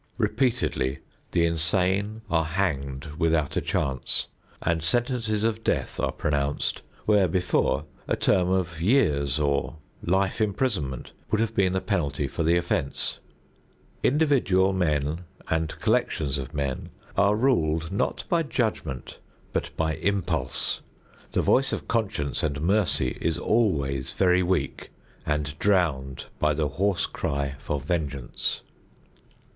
[0.17, 0.97] Repeatedly
[1.31, 4.25] the insane are hanged without a chance,
[4.59, 11.11] and sentences of death are pronounced, where before, a term of years, or life imprisonment
[11.29, 13.19] would have been the penalty for the offense.
[14.01, 19.19] Individual men and collections of men are ruled not by judgment
[19.53, 20.81] but by impulse;
[21.33, 24.89] the voice of conscience and mercy is always very weak
[25.27, 28.61] and drowned by the hoarse cry for vengeance.